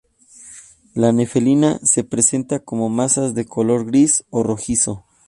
La 0.95 1.11
nefelina 1.11 1.77
se 1.83 2.03
presenta 2.03 2.57
como 2.57 2.89
masas 2.89 3.35
de 3.35 3.45
color 3.45 3.85
gris 3.85 4.25
o 4.31 4.41
rojizo. 4.41 5.05